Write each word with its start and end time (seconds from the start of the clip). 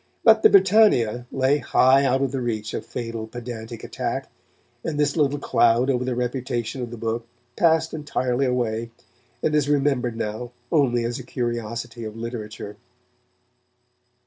But 0.23 0.41
the 0.41 0.49
Britannia 0.49 1.27
lay 1.31 1.59
high 1.59 2.05
out 2.05 2.23
of 2.23 2.31
the 2.31 2.41
reach 2.41 2.73
of 2.73 2.83
fatal 2.83 3.27
pedantic 3.27 3.83
attack, 3.83 4.31
and 4.83 4.99
this 4.99 5.15
little 5.15 5.37
cloud 5.37 5.91
over 5.91 6.03
the 6.03 6.15
reputation 6.15 6.81
of 6.81 6.89
the 6.89 6.97
book 6.97 7.27
passed 7.55 7.93
entirely 7.93 8.47
away, 8.47 8.89
and 9.43 9.53
is 9.53 9.69
remembered 9.69 10.17
now 10.17 10.53
only 10.71 11.03
as 11.03 11.19
a 11.19 11.23
curiosity 11.23 12.03
of 12.03 12.17
literature. 12.17 12.77